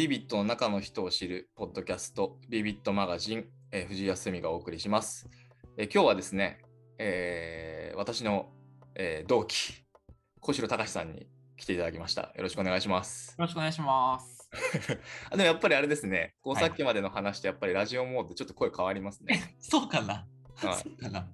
[0.00, 5.28] ビビットの中の人を知るポッドキャスト、ビビットマガジン、えー藤井康美がお送りします。
[5.76, 6.62] えー今日はですね、
[6.96, 8.48] えー私の、
[8.94, 9.84] えー同期、
[10.40, 11.26] 小城隆さんに
[11.58, 12.32] 来ていただきました。
[12.34, 13.32] よろしくお願いします。
[13.38, 14.48] よろしくお願いします。
[15.30, 19.54] あでもやっぱりあれですね、こうはいさっきまでの話とやっぱりラジオモードでちょっと声変わりますね。
[19.60, 21.28] そうかな、はい そうかな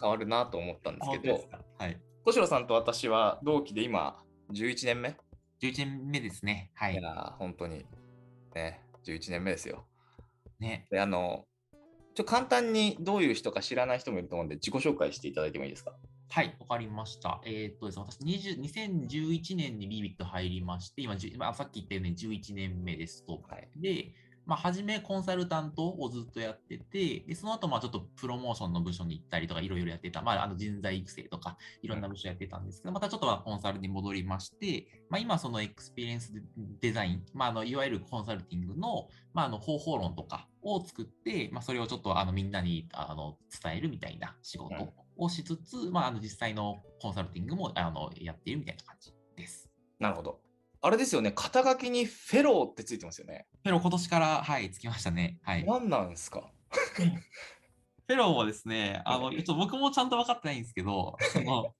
[0.00, 2.00] 変わるなと思ったんですけどはい。
[2.24, 4.20] 小城さんと私は同期で今、
[4.50, 5.16] 11年目
[5.60, 6.70] 11年目ですね。
[6.74, 6.96] はいい。
[6.96, 7.84] やー本当に
[8.54, 9.86] ね、11年目ですよ。
[10.58, 10.86] ね。
[10.90, 11.46] で、あの、
[12.14, 15.92] ちょ簡単にどういう人か知らない人もいると思うんで、自己紹介していただいてもいいですか？
[16.28, 17.40] はい、わかりました。
[17.44, 18.60] えーっとですね、私20、
[19.08, 23.42] 2011年に beBit 入りまして、今、まあ、さっき言ったように11年目ですと。
[23.48, 23.68] はい。
[23.76, 24.12] で、
[24.46, 36.32] まあ、初めコンサルタントをずっとやってて、でその後まあちょっとプロモーションの部署に行ったりとか、いろいろやってた、まあ、あの人材育成とか、いろんな部署やってたんですけど、またちょっとまあコンサルに戻りまして、まあ、今、そのエクスペリエンス
[36.80, 49.70] デザイン、まあ、あのいわゆるコンサルティングの,、まああの方法論とかを作って、まあ、それをちょっとあのみんなにあの伝えるみたいな仕事をしつつ、まあ、あの実際のコンサルティングもあのやっているみたいな感じです。
[49.98, 50.45] なるほど。
[50.86, 53.48] あれですよね、肩書きにフェローってついてますよね。
[53.64, 55.36] フェロー今年から、はい、つきましたね。
[55.42, 55.64] はい。
[55.64, 56.48] 何なんですか？
[56.70, 61.74] フェローはですね、あの、ちょっと僕もちゃんと分かってないんですけど、 その、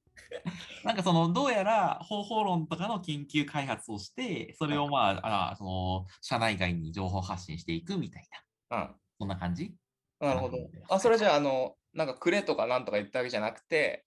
[0.82, 8.28] なんかその、どうやら方法論とかの研究開発をして、それをまあ、あその、社内外に情報発信していくみたい
[8.70, 8.94] な、うん。
[9.20, 9.72] そんな感じ？
[10.18, 10.56] なるほど。
[10.88, 14.04] あ、それじゃあ、あの、なんかくれとかなんとか言ったわけじゃなくて、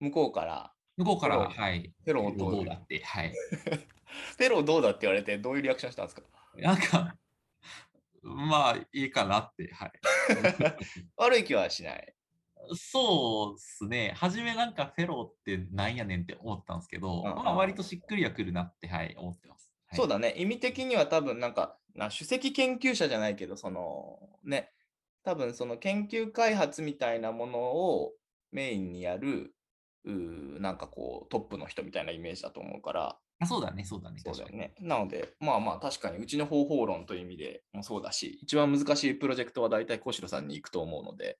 [0.00, 1.92] 向こうから、向こうから、はい。
[2.04, 2.74] フェローとどうだ？
[2.74, 3.32] って、はい。
[4.36, 6.22] フェローどうだって言われて、どういうリアクションしたんですか？
[6.56, 7.16] なんか、
[8.22, 9.92] まあ、いいかなって、はい。
[11.16, 12.14] 悪い気はしない。
[12.74, 14.12] そうですね。
[14.14, 19.72] 初めなんかフェローってなんやねんって思ったんですけど、うんうんまあ割としっくりはくるなって、はい、思ってます。
[19.86, 20.34] はいそうだね。
[20.36, 24.70] 意味的には多分なんか、な首席研究者じゃないけど、そのね、
[25.24, 28.12] 多分その研究開発みたいなものを
[28.52, 29.52] メインにやる、
[30.04, 34.20] うーなんかこうトップの人みたいなイメージだと思うから、あそうだね、そうだね。
[34.24, 34.74] そうだよね。
[34.80, 41.38] なので、まあまあ確かにうちの方法論という意味でもそうだし、一番難しいプロジェクトは大体小城さんに行くと思うので、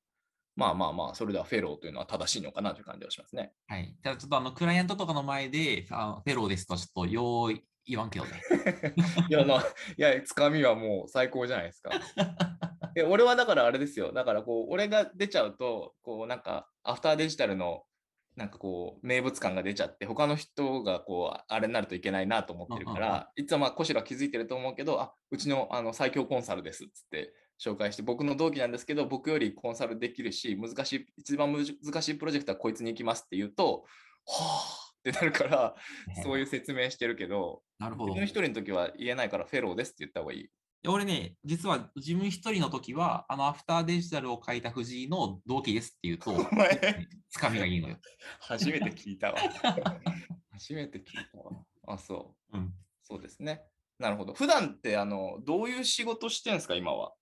[0.56, 3.52] まあまあまあ、それではフェローというのは正しいのかなという感じはしますね。
[3.66, 3.94] はい。
[4.02, 8.42] ただちょっとあの、クライアントとかの前で、あのフェローですとちょっとよう言わんけどね。
[9.28, 9.64] いや、まあ、
[9.96, 11.90] いや、つかみはもう最高じゃないですか。
[12.96, 14.12] え俺はだからあれですよ。
[14.12, 17.84] だからこう、俺が出ちゃうと、こう、なんか、アフターデジタルの、
[18.40, 33.84] なんかこう、名物感が出ちゃって、他の人がこう、あれになるといけないなと思ってるから、いつもまあ、小城は気づいてると思うけど、あ、うちのあの最強コンサルですっつって紹介して、僕の同期なんですけど、僕よりコンサルできるし、難しい、一番難しいプロジェクトはこいつに行きますって言うと、
[34.26, 35.74] はぁってなるから、
[36.22, 38.14] そういう説明してるけど、なるほど。
[38.14, 40.48] 自分一人の時は言えないからフェローですって言った方がいい。
[40.88, 46.32] 俺ね、実は自分一人の時は、あの、アフターデジタルを書いた藤井の同期ですって言うと、
[47.28, 47.98] つかみがいいのよ。
[48.40, 49.38] 初めて聞いたわ。
[50.52, 51.64] 初めて聞いたわ。
[51.88, 52.56] あ、そう。
[52.56, 52.74] うん。
[53.02, 53.62] そうですね。
[53.98, 54.32] なるほど。
[54.32, 57.12] 普段って、あの、どういう仕事してんですか、今は？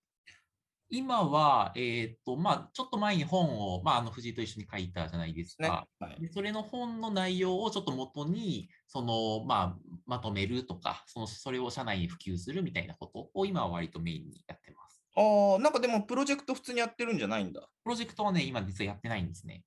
[0.90, 5.68] 今は、えーっと、まあ、ちょっと前に本を、まあ、あの、藤井と一緒に書いたじゃないですね。
[5.68, 5.86] か。
[6.00, 6.20] はい。
[6.20, 15.02] でそれの本の内容をちょっと元に、その、まあ、まとめるとか、その、それを社内に普及するみたいなことを今は割とメインにやってます。
[15.14, 17.68] ああ、なんかでもプロジェクト普通にやってるんじゃないんだ。
[17.84, 19.64] プロジェクトはね、今実はやってないんですね。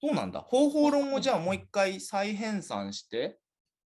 [0.00, 0.40] そうなんだ。
[0.40, 3.38] 方法論をじゃあもう一回再編纂して、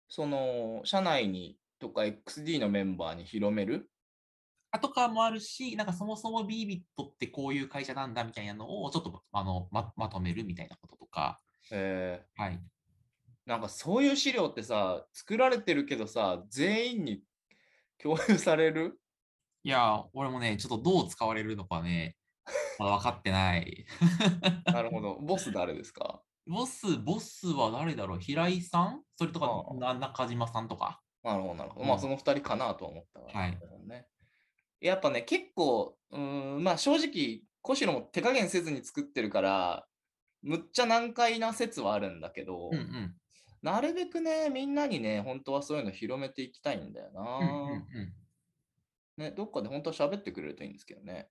[0.09, 3.89] その、社内にとか XD のメンバーに広める
[4.71, 11.39] あとかもあるし、なんかそもそも b ビットってこういう会社なんだみたいなのをちょっとあのままとめるみたいなこととか、
[11.71, 12.53] えはい。
[12.53, 12.59] ー、
[13.47, 17.23] なんかそういう資料ってさ、作られてるけどさ、全員に
[18.03, 19.01] 共有される？
[19.65, 22.17] いや、俺もね、ちょっとどう使われるのかね、
[22.79, 23.87] まだ分かってない。
[24.67, 25.19] なるほど。
[25.21, 26.21] ボス誰ですか？
[26.47, 28.21] ボス、ボスは誰だろう？
[28.21, 29.03] 平井さん？
[29.17, 29.65] それとか
[29.95, 31.01] 中島さんとか。
[31.25, 31.83] なるほど、なるほど。
[31.83, 33.27] うんまあ、その二人かなとは思ったわ。
[33.33, 33.59] はい。
[34.81, 39.87] やっぱね、結構、うーん、まあ正直、小城も手加減せずに作ってるから、
[40.43, 43.15] むっちゃ難解な説はあるんだけど、うんうん。
[43.63, 47.23] なるべくね、みんなにね、本当はそういうの広めていきたいんだよな。
[47.23, 48.13] うんうんうん。
[49.17, 51.29] ね、どっかで本当は喋ってくれるといいんですけどね。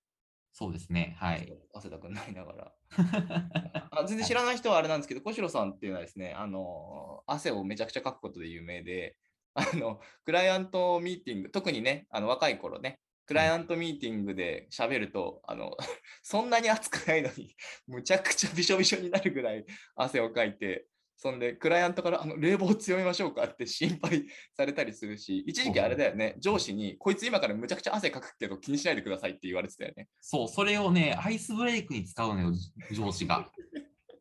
[0.52, 1.16] そうですね。
[1.20, 1.54] はい。
[1.74, 2.74] 汗だくになりながら。
[3.92, 9.18] あ全然知らない人はあれなんですけど、小城さんっていうのはですね、あの、汗をめちゃくちゃかくことで有名で、
[9.54, 15.76] あの、クライアントミーティング、特にね、あの若い頃ね、クライアントミーティングで喋ると、あの、
[16.24, 17.54] そんなに暑くないのに、
[17.86, 19.66] むちゃくちゃびしょびしょになるぐらい
[19.96, 20.88] 汗をかいて、
[21.18, 30.08] そんで、クライアントからあの冷房強めましょうかって心配されたりするし、一時期あれだよね、上司に、こいつ今からむちゃくちゃ汗かくけど気にしないでくださいって言われてたよね。
[30.22, 32.54] そう、それをね、アイスブレイクに使うのよ、
[32.94, 33.52] 上司が。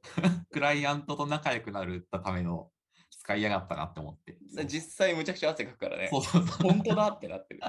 [0.50, 2.73] クライアントと仲良くなるための
[3.11, 4.38] 使いやがったなって思って。
[4.67, 6.19] 実際むちゃくちゃ汗かくからねそ。
[6.19, 6.70] うそうそう。
[6.70, 7.61] 本当だってなってる。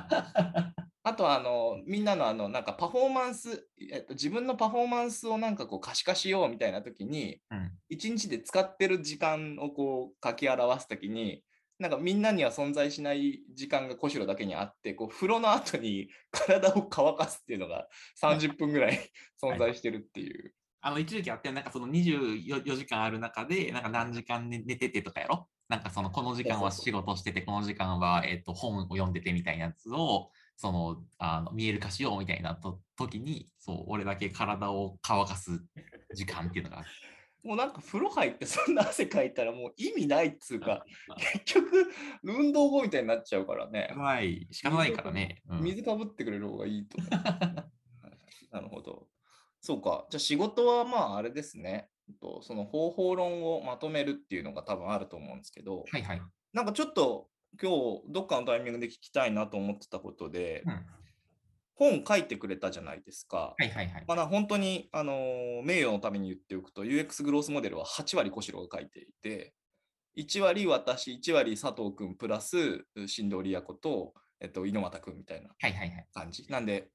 [1.08, 7.72] あとはあのみんなのあのなんかパフォーマンス、えっと、自分のパフォーマンスをなんかこう可視化しようみたいな時にうん。
[7.90, 11.44] 一日で使ってる時間をこう書き表す時に
[11.80, 17.88] なんかみんなには存在しない時間が小代だけにあってこう風呂の後に 体を乾かすっていうのが
[18.22, 19.00] 30分ぐらい
[19.42, 20.54] 存在してるっていう。
[20.82, 25.50] あの一時期あって、なんかその24時間ある中で、なんか何時間寝寝ててとかやろ？
[25.68, 35.64] なんかそのこの時間は仕事してて、この時間は、えっと本を読んでてみたいなやつを、そのあの見える化しようみたいなと時に、そう、俺だけ体を乾かす
[36.14, 36.84] 時間っていうのが。
[37.44, 40.84] もうなんか風呂入ってそんな汗かいたらもう意味ないっつうか
[41.46, 41.90] 結局
[42.24, 43.94] 運動後みたいになっちゃうからね。
[43.96, 45.42] はい、仕方ないからね。
[45.48, 46.98] うん水かぶってくれる方がいいと。
[48.52, 49.08] なるほど。
[49.62, 50.08] そうか。
[50.10, 51.90] じゃあ仕事はまああれですね。
[52.20, 56.22] とその方法論をまとめるっていうのが多分あると思うんですけど、はいはい。
[56.52, 57.30] なんかちょっと
[57.62, 60.86] 今日どっかのタイミングで聞きたいなと思ってたことで、うん
[61.80, 63.54] 本書いてくれたじゃないですか。
[63.56, 64.06] はいはいはい。
[64.08, 69.54] まだ本当に、あのー名誉のために言っておくと UX グロースモデルは8割小代が書いていて
[70.18, 76.08] 1割私1割佐藤君プラス新藤理也子と、えっと、猪俣君みたいなはいはいはい。
[76.12, 76.48] 感じ。
[76.50, 76.90] なんで、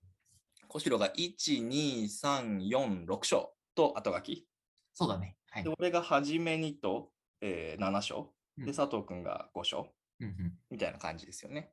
[0.67, 4.49] 小代が1、2、3、4、6章と後書き。
[4.95, 5.37] そうだね。
[5.51, 5.71] はいで、。
[5.79, 7.11] 俺が初めにと、
[7.41, 8.33] えー7章。
[8.59, 9.89] うんで、佐藤君が5章。
[10.71, 11.73] みたいな感じですよね。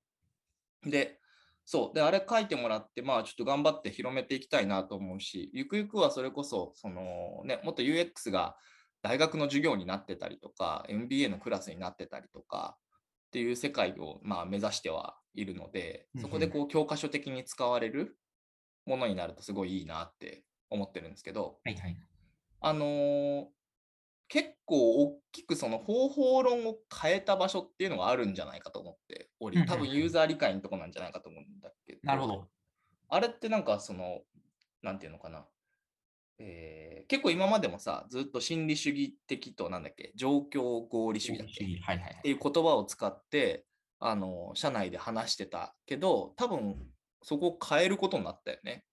[0.83, 1.19] で、
[1.65, 1.95] そう。
[1.95, 8.55] で、あれ書いてもらって、まあ、ちょっと頑張って広めていきたいなと思うし、ゆくゆくはそれこそ、そのね、もっと UX が
[9.01, 12.77] 大学の授業になってたりとか、MBA のクラスになってたりとか、
[13.29, 18.17] っていう世界を、まあ、目指してはいるのでそこでこう教科書的に使われる
[18.87, 21.97] ものになるとすごいいいなって思ってるんですけど、はいはい。
[22.61, 23.45] あのー
[24.29, 32.47] 結構大きくその方法論を変えた場所っていうのがあるんじゃないかと思っており、多分ユーザー理解のとこなんじゃないかと思うんだけど、なるほど。
[33.09, 34.21] あれってなんかその、
[34.83, 35.47] なんていうのかな、
[36.37, 41.65] えー結構今までもさ、ずっと心理主義的となんだっけ、状況合理主義だっけ？
[41.65, 42.21] っはいはいはい。
[42.21, 43.65] ていう言葉を使って、
[43.99, 46.87] あの社内で話してたけど、多分
[47.23, 48.85] そこを変えることになったよね。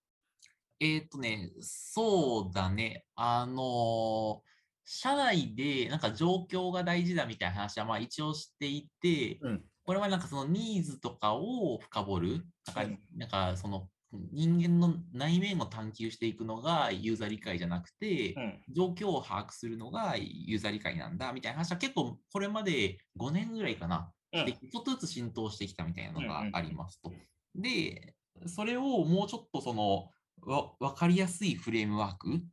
[0.81, 3.05] えーっとね、そうだね。
[3.17, 4.56] あのー
[4.87, 9.65] 社内でなんか状況が大事だみたいな話はまあ一応していて、うん。
[9.85, 12.99] これはなんかそのニーズとかを深掘る、なんか,、うん。
[13.17, 13.89] なんかその
[14.33, 18.63] 人間の内面を探求していくのがユーザー理解じゃなくて、うん。
[18.73, 24.47] 状況を把握するのがユーザー理解なんだみたいな話は結構これまで5年ぐらいかな、うん。
[24.47, 27.13] でちょっとずつ浸透してきたみたいなのがありますと。
[27.57, 28.15] で、
[28.47, 30.11] それをもうちょっとその
[30.43, 32.45] わ分かりやすいフレームワークうん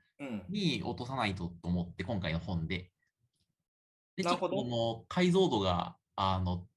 [0.50, 2.92] に落とさないとと思って、今回の本で。
[4.16, 4.70] で、ちょっとなるほどこ
[5.00, 6.68] の解像度があの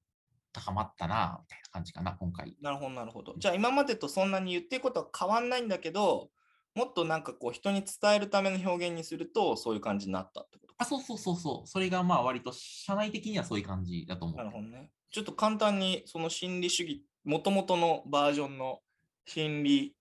[0.53, 2.55] 高まったな、みたいな感じかな、今回。
[2.61, 3.35] なるほど、なるほど。
[3.37, 6.29] じゃあ今までとそんなに言ってることは変わんないんだけど、
[6.75, 10.75] もっとなんかこう人に伝えるための表現にするとそういう感じになったってことか。
[10.79, 11.67] あ、そうそうそうそう。
[11.67, 14.37] それがまあ割と社内的にはそういう感じだと思う。
[14.37, 14.91] なるほどね。
[15.09, 18.79] ちょっと簡単にその心理主義、もともとのバージョンの
[19.25, 19.95] 心理、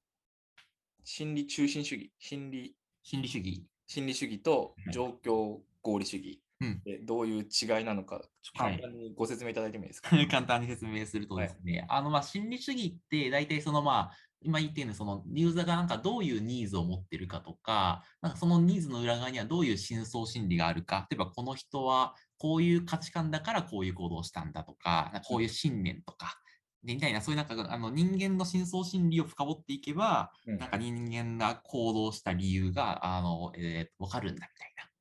[1.04, 2.75] 心理中心主義、心理、
[3.06, 3.64] 心理主義。
[3.86, 6.42] 心理主義とはい状況合理主義。
[6.60, 6.82] うん。
[6.84, 8.20] でどういう違いなのか、
[8.58, 10.10] 簡単にご説明いただいてもいいですか？
[10.28, 26.45] 簡単に説明するとですね、あのまあ心理主義って大体そのまあ今言ってるのそのユーザーがなんかどういうニーズを持ってるかとか、なんかそのニーズの裏側にはどういう深層心理があるか、例えばこの人はこういう価値観だからこういう行動をしたんだとか、かこういう信念とか、で
[26.94, 30.58] みたいなそういうなんかあの人間の深層心理を深掘っていけば、うん。
[30.58, 34.48] なんか人間が行動した理由があの、えー、分かるんだ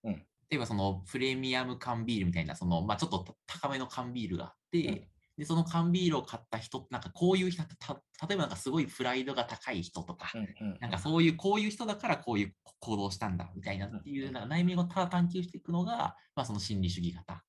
[0.04, 0.12] みたいな。
[0.12, 0.26] うん。
[0.50, 5.02] 例えばそのプレミアム缶ビールみたいな、そのまあ、ちょっと高めの缶ビールがあって、うん。
[5.38, 14.44] でその缶ビールを買った人って、なんかこういう人、た例えばなんかすごいプライドが高い人とか、うんうんなんかそういう、こういう人だからこういう行動をしたんだみたいなっていう、なん。
[14.44, 17.44] か内面をただ探求していくのが、まあ、その心理主義型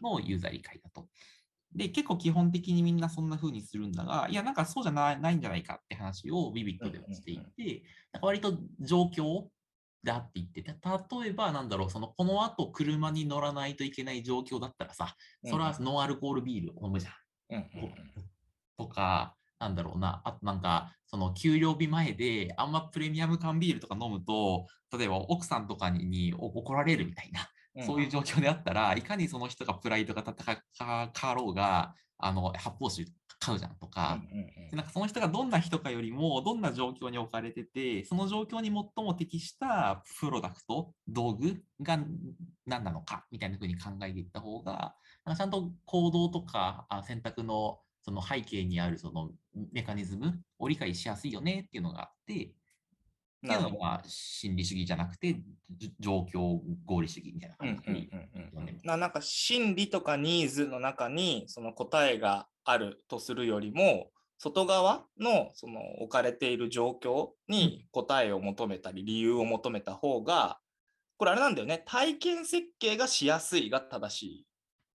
[0.00, 1.08] のユーザー理解だと。
[1.74, 9.44] で、結構基本的にみんなそんな風にするんだが、いや、なんかそうじゃないないんじゃないかって話をビビットではしていて、なんか割と状況
[10.04, 17.12] だって言ってて、例えばなんだろう、そのこの後車に乗らないといけない状況だったらさ、それはノンアルコールビールを飲むじゃん。
[17.50, 17.94] うんうん
[18.76, 24.66] とか、なんだろうな、あとなんか、その給料日前であんまプレミアム缶ビールとか飲むと、
[24.96, 27.46] 例えば奥さんとかに怒られるみたいな、うん
[27.80, 34.22] そういう状況であったら、いかにその人がプライドが高かかろうが、あの発泡酒買うじゃんとか、
[34.72, 41.98] なんかその人がどんな人かよりも、どんな状況に置かれてて、その状況に最も適したプロダクト、道具が
[42.66, 49.30] 何なのかみたいな風に考えていった方が、なんかちゃんと行動とかあ選択のその背景にあるその
[49.72, 52.54] メカニズムを理解しやすいよねっていうのがあって、
[53.44, 55.36] っていうのがまあ心理主義じゃなくて、
[55.70, 58.10] じ状況合理主義みたいな感じに
[58.82, 70.58] ななんか心理とかニーズの中にその答えがあるとするよりも外側のその置かれている状況に答えを求めたり理由を求めた方が
[71.18, 74.46] これあれなんだよね体験設計がしやすいが正しい。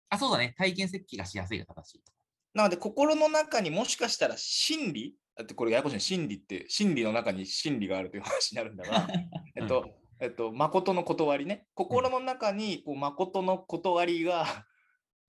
[0.10, 0.56] あ、そうだね。
[0.58, 2.12] 体験設計がしやすいが正しいと。
[2.54, 9.08] なので心の中にもしかしたら心理だってこれややこしいね心理って心理の中に心理があるという話になるんだが、
[9.56, 11.66] えっと、えっと、誠の断りね。
[11.76, 14.46] 心の中にこう誠の断りが、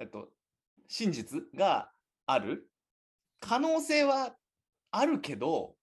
[0.00, 0.32] えっと、
[0.88, 1.92] 真実が
[2.26, 2.68] ある。
[3.38, 4.34] 可能性は
[4.90, 5.76] あるけど、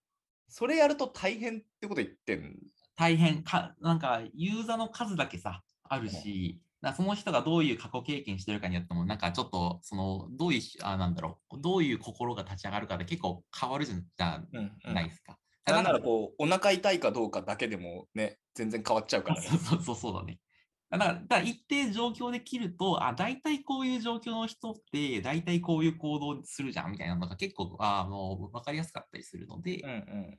[0.49, 2.59] それやると大変ってこと言ってん
[2.97, 3.43] 大変。
[3.43, 15.37] か、なんかユーザーの数だけさ、あるし、だその人がどういう過去経験してるかによっても、なんかちょっと、その、どういうし、あ、なんだろう、どういう心が立ち上がるかで結構変わるじゃうんうんないですか。
[15.65, 19.47] なんならう、こう、お腹痛いかどうかだけでもね、全然変わっちゃうからね。
[19.47, 20.39] そうそうそうそうだね。
[20.89, 29.93] だから、だから一定状況で切ると、あ、大体こういう状況の人って、大体こういう行動するじゃんみたいなのが結構、あの、わかりやすかったりするので、うんう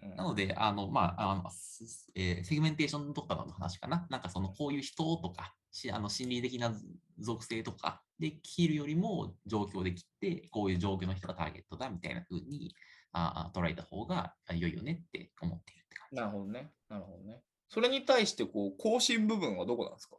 [0.06, 4.06] んうんなので、あの、まあ、あの、すえーセグメンテーションとかの話かな。
[4.08, 6.72] なんかその、こういう人とか、しあの心理的な
[7.18, 12.74] 属性とかで切るよりも、状況で切って、こういう状況の人がターゲットだみたいな風に
[13.12, 16.16] ああ捉えた方があ良いよねって思っているって感じ。
[16.16, 16.72] なるほどね。
[16.88, 17.42] なるほどね。
[17.68, 20.16] それに対して、こう、更新部分はどこなんですか？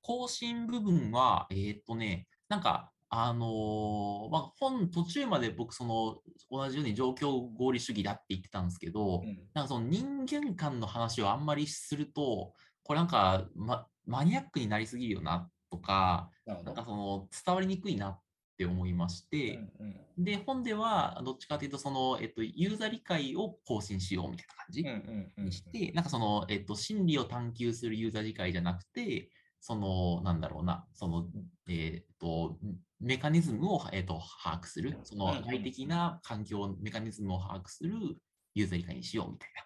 [0.00, 18.20] 更新部分は、えーっとね、なんか、あのーまあ、本途中まで僕、その、同じように状況合理主義だって言ってたんですけど、うんなんかその人間観の話をあんまりすると、これなんか、ま、マニアックになりすぎるよなとか、なんかその伝わりにくいなっ
[18.58, 24.46] て思いまして、うんうんで、本ではどっちかというと、その、えっと、ユーザー理解を更新しようみたい
[24.82, 29.30] な感じにして、なんかその、えっと、心理を探求するユーザー理解じゃなくて、
[29.60, 31.26] その、なんだろうな、その、
[31.68, 32.58] えっと、
[33.00, 38.18] メカニズムを、えっと、把握する、その外的な環境、メカニズムを把握する
[38.54, 39.64] ユーザー理解にしようみたいな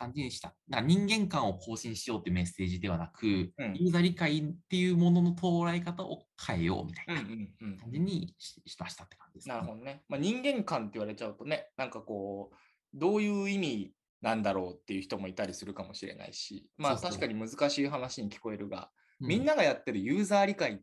[0.00, 0.48] 感じにした。
[0.70, 3.26] だから人間観を更新しようっていうメッセージではなく、
[3.58, 3.74] うん。
[3.74, 10.02] ユーザー理解っていうものの捉え方を変えようみたいな感じにししましたって感じです、なるほどね。
[10.08, 12.56] まあ、人間観って言われちゃうとね、なんかこう、
[12.94, 13.92] どういう意味
[14.22, 18.90] なんだろうっていう人もいたりするかもしれないし、まあ確かに難しい話に聞こえるが、
[19.20, 20.78] うみんながやってるユーザー理解っ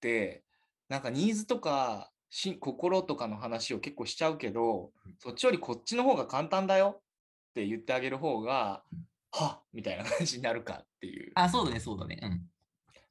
[0.00, 0.44] て、
[0.88, 7.02] なんかニーズとかし心とかの話を結構しちゃうけど、そっちよりこっちの方が簡単だよ
[7.50, 8.82] って言ってあげる方が、
[9.32, 11.32] はっみたいな感じになるかっていう。
[11.34, 12.20] あ、そうだね、そうだね。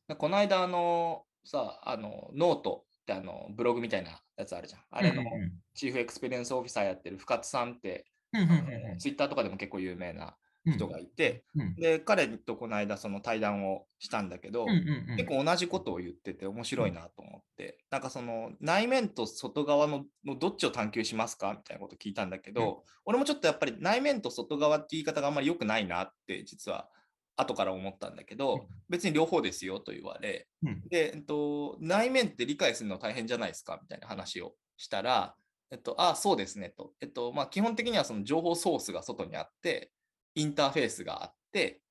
[0.09, 0.17] うん。
[0.17, 4.81] この間、あの、さ、あの、ノートってあの、ブログみたいなやつあるじゃん。
[4.91, 10.31] あれのうん Chief Experience Officer やってる深津さんって、うんうんうんうんツイッターとかでも結構有名なうん
[10.71, 11.75] 人がいて、うん。
[11.75, 15.17] で、彼とこの間その対談をしたんだけど、うんうんうん。
[15.17, 26.89] 結構同じことを言ってて面白いなと思って、なんかその内面と外側ののどっちを探求しますかみたいなこと聞いたんだけど、俺もちょっとやっぱり内面と外側って言い方があんまり良くないなって実は
[27.35, 30.81] 後から思ったんだけど、別に両方ですよと言われ、うん。
[30.89, 35.35] で、えっと、内面って理解するの大変じゃないですかみたいな話をしたら、
[35.71, 36.93] えっと、ああ、そうですねと。
[36.99, 39.91] えっと、まあ、基本的にはその情報ソースが外にあって、
[40.35, 41.81] インターフェースがあって、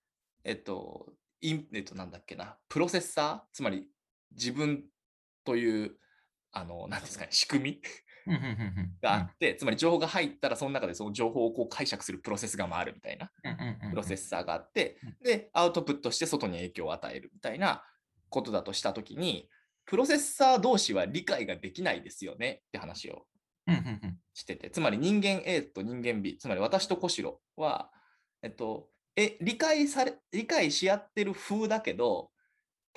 [0.44, 3.86] えっと、インえっと、なんだっけな、プロセッサー、つまり
[4.32, 4.84] 自分
[5.44, 5.96] という、
[6.52, 7.82] あの、なんですかね、仕組み
[9.02, 13.30] があって、つまり情報が入ったら、その中でその情報をこう解釈するプロセスが回るみたいな。
[13.90, 17.82] プロセッサーがあってうん、で、アウトプットして外に影響を与えるみたいな
[18.28, 19.48] ことだとしたときに、
[19.86, 23.26] プロセッサー同士は理解ができないですよねって話を
[24.34, 27.90] してて、つまり人間 A と人間 B、つまり私と小城は、
[28.42, 32.30] えっと、え、理解され、理解し合ってる風だけど、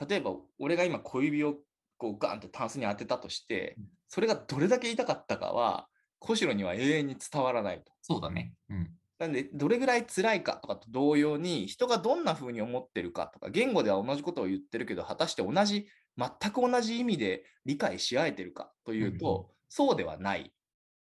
[0.07, 1.57] 例えば俺が今小指を
[1.97, 7.91] こうガンってタンスに当てたとしてうん、それがどれだけ痛かったかは、小城には永遠に伝わらないと。
[8.01, 8.53] そうだね。
[8.69, 8.97] うん。
[9.19, 20.53] なんで、どれぐらい辛いかとかと同様に、人がどんな風に思ってるかとか、言語では同じことを言ってるけど、果たして同じ、全く同じ意味で理解し合えてるかというと、そうではない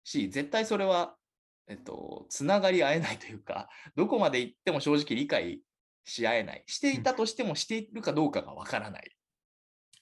[0.04, 1.18] し、絶対それは、
[1.68, 5.62] えっと、つながり合えないというか、 どこまで行っても正直理解
[6.04, 6.64] し合えない。
[6.68, 9.16] していたとしてもしているかどうかがわからない。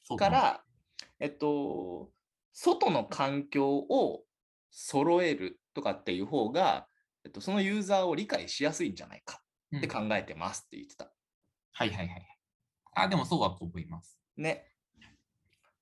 [0.04, 0.66] そうだなから、
[1.20, 2.12] えっと、
[2.52, 4.26] 外の環境を
[4.70, 6.88] 揃えるとかっていう方が、
[7.24, 9.42] えっと、そのユーザーを理解しやすいんじゃないか
[9.72, 11.12] うんって考えてますって言ってた。
[11.72, 12.40] はいはいはい。
[12.96, 14.20] あ、でもそうだと思います。
[14.36, 14.70] ね。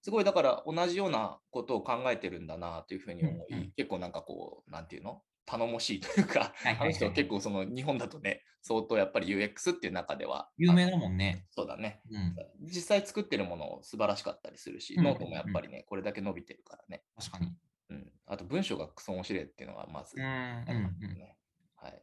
[0.02, 5.24] すごいだから同じようなことを考えてるんだなというふうに思い、うんうん結構なんかこう、なんていうの？
[5.52, 11.46] 頼もしいというか、はいはいはいあの人は結構その日本だとね、相当やっぱり UX っていう中では、有名あだもんね。
[11.50, 12.02] そうだね。
[12.10, 12.36] うん。
[12.62, 17.04] 実際作ってるもの素晴らしかったりするし、うんノートもやっぱりね、これだけ伸びてるからね。
[17.18, 17.54] 確かに。
[17.90, 18.12] うん。
[18.28, 20.24] あと文章がクソ面白いっていうのがまずうん。
[20.24, 22.02] はい。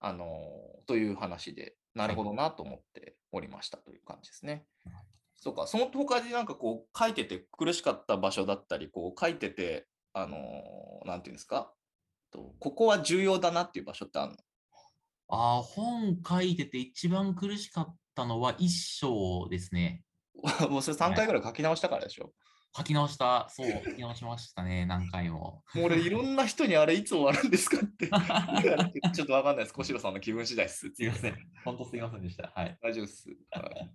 [0.00, 4.66] あのーという話で、なるほどなと思っておりましたという感じですね。
[5.36, 11.72] そうか、その他でなんかこう書いてて苦しかった場所だったり、こう書いてて、あのーなんていうんですか、
[12.34, 14.38] とここは重要だなっていう場所ってあるの？
[15.28, 20.02] あー本書いてて一番苦しかったのは一章ですね。
[20.68, 22.32] もうそれ3回ぐらい書き直したからでしょ？
[22.76, 23.48] 書き直した。
[23.50, 24.84] そう、書き直しましたね。
[24.90, 25.62] 何回も。
[25.74, 28.08] もう俺いろんな人にあれいつ終わるんですかって
[29.14, 29.72] ちょっとわかんないです。
[29.74, 30.92] 小城さんの気分次第です。
[30.92, 31.36] すいません。
[31.64, 32.52] 本当すいませんでした。
[32.52, 32.76] はい。
[32.82, 33.28] 大丈夫です。
[33.52, 33.90] はい、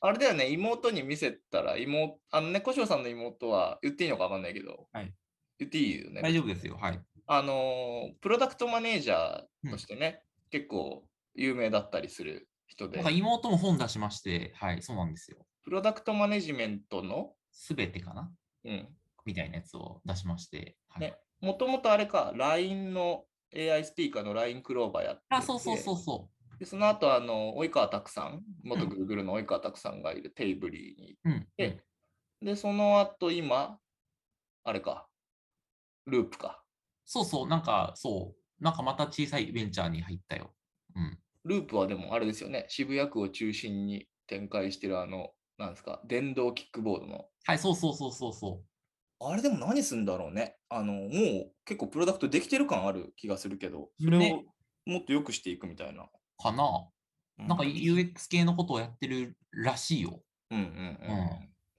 [0.00, 5.14] あれだよね、妹に見せたら、妹、あのね、小城さんの妹は言っていいのかわかんないけど、はい
[5.60, 6.22] 言っていいよね。
[6.22, 6.78] 大丈夫ですよ。
[6.80, 6.98] はい。
[7.32, 10.20] あのー、プロダクトマネージャーとしてね、
[10.50, 11.04] 結構
[11.36, 15.46] 有名だったりする人で妹も本出しまして、はい、そうなんですよ。
[15.62, 18.32] プロダクトマネジメントの、すべてかな？
[18.64, 18.88] うん、
[19.24, 20.76] みたいなやつを出しまして。
[20.88, 23.22] はい、ね、もともとあれか、LINE の
[23.54, 31.28] AI スピーカーの LINE クローバーやっててあ、そうそうそうそでその後、あの、及川拓さん、元うん Google の及川拓さんがいるテイブリーにう。
[31.28, 31.46] うん。
[31.56, 31.80] で
[32.42, 33.78] で、その後今、
[34.64, 35.06] あれか、
[36.06, 36.60] ループか。
[37.04, 40.54] そうそう、なんか、そう、なんかまた小さいベンチャーに入ったよ。
[40.94, 41.18] うん。
[41.44, 47.26] ループはでもあれですよね、渋谷区を中心に展開してるあの、なんですか、電動キックボードの。
[47.44, 48.62] はい、そうそうそうそうそ
[49.22, 50.56] あれでも何するんだろうね。
[50.70, 54.46] あの、もう結構プロダクトできてる感ある気がするけど、それをね
[54.86, 56.04] もっと良くしていくみたいな。
[56.04, 56.42] う。
[56.42, 56.64] かな。
[57.38, 60.22] うなんか UX 系のことをやってるらしいよ。
[60.50, 60.64] うんうん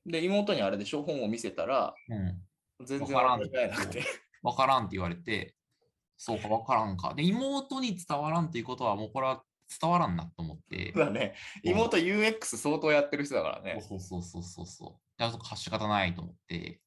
[0.05, 0.12] うん。
[0.12, 2.86] で、妹にあれでしょ、本を見せたら、うん。
[2.86, 4.03] 全然分からなくて。
[4.41, 5.56] わからんって言われて、
[6.17, 7.13] そうか、わからんか。
[7.15, 9.43] で、妹に伝わらんということは、もうこれは
[9.80, 10.91] 伝わらんなと思って。
[10.91, 13.84] だね、妹 UX 相当やってる人だからね。
[13.88, 15.01] そうそうそうそうそう。
[15.17, 16.80] じゃあ、そこ仕方ないと思って。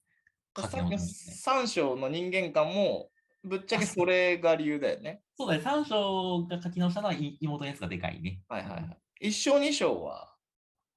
[0.99, 3.11] 三章の人間観も、
[3.43, 5.23] ぶっちゃけそれが理由だよね。
[5.37, 8.41] そうだね、3章が書き直したのはい妹のやつがでかいね。
[8.49, 9.29] はいはいはい。
[9.29, 10.35] 一章二章は、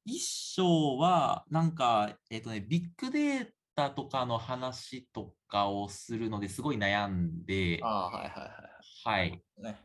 [0.05, 8.67] 一章は、なんか、えっ、とね、ビッグデータとかの話とかをするのですごい悩んで、ああ、はいはいは
[9.03, 9.61] はい、い。
[9.61, 9.79] ね。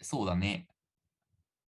[0.00, 0.68] そうだね。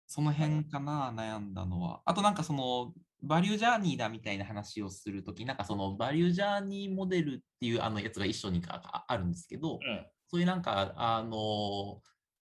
[0.07, 2.01] その辺かな、悩んだのは。
[2.05, 10.05] あとなんかその、バリュージャーニーだみたいな話をするとき、なんかそのバリュージャーニーモデルっていうあのやつが一緒にかああるんですけど、うん。
[10.27, 12.01] そういうなんか、あの、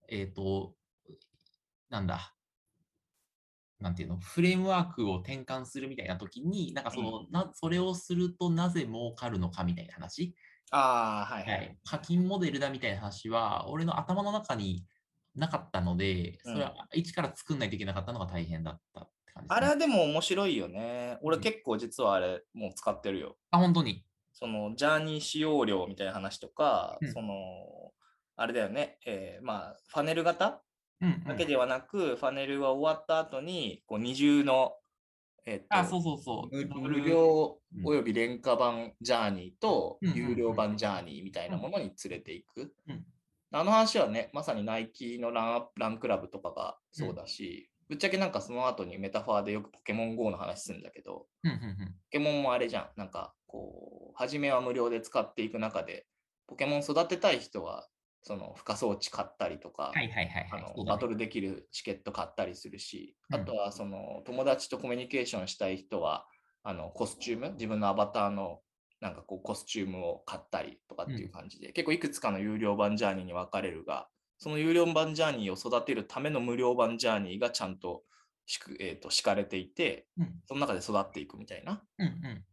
[0.09, 0.75] えっ、と、
[1.89, 2.35] なんだ、
[3.79, 10.33] なんていうの、フレームワークを転換するみたいなときに、なんかその、な、それをするとなぜ儲かるのかみたいな話、
[10.75, 11.57] ああ、はいは。
[11.57, 14.85] はいい、課金モデルだみたいな話は、俺の頭の中に
[15.35, 19.57] なかったので、それは一から作んないといけなかったのが大変だったって感じです、ね。
[19.57, 21.17] あれはでも面白いよね。
[21.21, 23.37] 俺うん結構実はあれもう使ってるよ。
[23.51, 24.03] あ、本当に？
[24.33, 27.35] そのジャーニー使用量みたいな話とか、うんその、
[28.35, 30.63] あれだよね、えーまあ、ファネル型
[31.01, 34.73] うん、うんだけではなく、ファネルは終わった後に、こう二重の、
[35.45, 36.79] えっとあ、そうそうそう。
[36.79, 42.73] 無料うんおよび廉価版ジャーニーと有料版ジャーニーみたいなものに連れていく。
[42.87, 43.05] うん
[43.55, 51.27] あの話はね、まさにナイキのランアップランクラブとかがそうだし、ぶっちゃけなんかその後にメタファーでよくポケモン GO の話するんだけど、
[52.05, 52.89] ポケモンもあれじゃん。
[52.95, 56.07] なんかこう、初めは無料で使っていく中で、
[56.47, 57.87] ポケモン育てたい人は、
[58.23, 59.91] その付加装置買ったりとか、
[60.85, 63.41] バトルできるチケット買ったりするし、うん。
[63.41, 66.25] あとはその友達とコミュニケーションしたい人は
[66.63, 68.61] あのコスチューム自分のアバターの
[69.01, 74.07] なんかこうコスチュームを買ったりとかっていう感じで、結構いくつかの有料版ジャーニーに分かれるが
[74.37, 78.03] その有料版ジャーニーを育てるための無料版ジャーニーがちゃんと
[78.45, 80.35] しく、えー、と敷かれていてうん。
[80.47, 81.81] その中で育っていくみたいな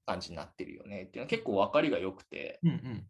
[0.06, 2.61] 感じになってるよねっていうのは結構分かりが良くて。
[2.62, 3.06] うんうん。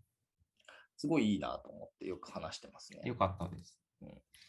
[1.00, 3.00] すごいいいなと思ってよく話してますね。
[3.06, 3.80] よかったです。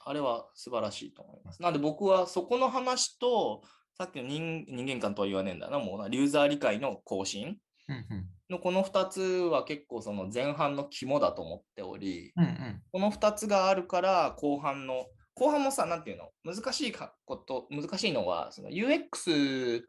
[0.04, 1.62] あれは素晴らしいと思います。
[1.62, 3.62] なんで僕はそこの話と、
[3.98, 19.84] さっきの人人間観とは言わねえんだな、もうな、ユーザー理解の更新うんうんのこの2つは結構その前半の肝だと思っており、うんうんこの2つがあるから後半の、後半もさ、なんていうの、難しいかこと、難しいのは、その UX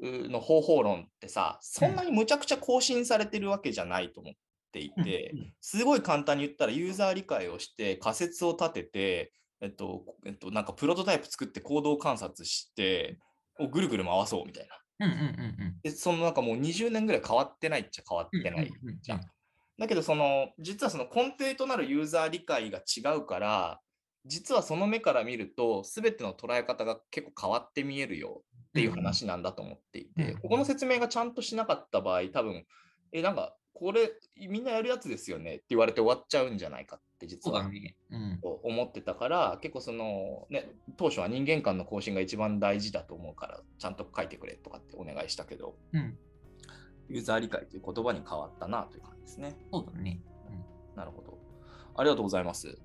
[0.00, 4.34] の方法論ってさ、そんなにむちゃくちゃ更新されてるわけじゃないと思っ
[4.70, 5.52] ていて、うん。
[5.60, 13.18] すごい簡単に言ったらユーザー理解をして仮説を立てて、えっと、えっと、なんかプロトタイプ作って行動観察して、
[13.58, 15.06] をぐるぐる回そうみたいな。
[15.06, 15.28] うんうんうんう
[15.70, 15.76] ん。
[15.82, 18.70] で、そのなんかもう20年ぐらい変わってないっちゃ変わってない
[19.02, 19.20] じゃん。
[19.78, 23.80] だけど、その、実はその根底となるユーザー理解が違うから、
[24.24, 30.38] 実はその目から見ると、すべての捉え方が結構変わって見えるよっていう話なんだと思っていて、うん。
[30.40, 32.64] ここの説明がちゃんとしなかった場合、多分、
[33.12, 34.10] え、なんか、これ、
[34.48, 37.70] みんなやるやつですよねって言われて終わっちゃうんじゃないかって、実は。
[38.64, 46.18] 思ってたから、結構その、ね、当初は人間間の更新が一番大事だと思うから、ちゃんと書いてくれとかってお願いしたけど、うん。
[47.08, 49.56] ユーザー理解という言葉に変わったなという感じですね。
[49.72, 50.20] そうだね。
[50.96, 51.38] なるほど。
[51.94, 52.78] ありがとうございます。